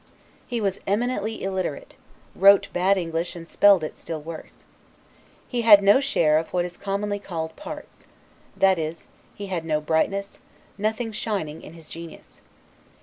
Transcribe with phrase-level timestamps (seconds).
[0.47, 1.95] He was eminently illiterate;
[2.33, 4.65] wrote bad English and spelled it still worse.
[5.47, 8.07] He had no share of what is commonly called PARTS:
[8.57, 10.39] that is, he had no brightness,
[10.75, 12.41] nothing shining in his genius.